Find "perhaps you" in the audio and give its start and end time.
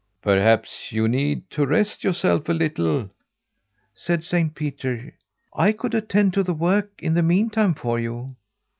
0.23-1.07